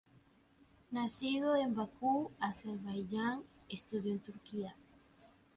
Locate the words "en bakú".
1.55-2.31